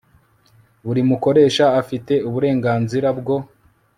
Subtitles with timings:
[0.85, 3.35] buri mukoresha afite uburenganzira bwo